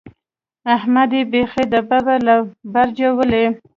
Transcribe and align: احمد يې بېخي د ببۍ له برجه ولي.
احمد 0.75 1.09
يې 1.17 1.21
بېخي 1.31 1.63
د 1.73 1.75
ببۍ 1.89 2.17
له 2.27 2.35
برجه 2.73 3.09
ولي. 3.17 3.45